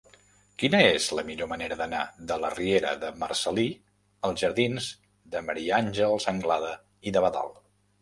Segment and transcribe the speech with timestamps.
[0.61, 1.99] Quina és la millor manera d'anar
[2.31, 3.67] de la riera de Marcel·lí
[4.31, 4.91] als jardins
[5.37, 6.77] de Maria Àngels Anglada
[7.11, 7.59] i d'Abadal?